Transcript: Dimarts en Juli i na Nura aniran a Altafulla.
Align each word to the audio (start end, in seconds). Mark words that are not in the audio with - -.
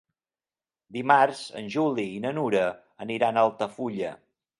Dimarts 0.95 1.41
en 1.61 1.69
Juli 1.75 2.05
i 2.13 2.21
na 2.23 2.31
Nura 2.37 2.63
aniran 3.07 3.39
a 3.39 3.45
Altafulla. 3.51 4.15